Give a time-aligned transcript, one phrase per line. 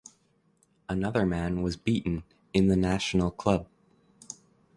[0.89, 2.23] Another man was beaten
[2.55, 3.67] in the National Club.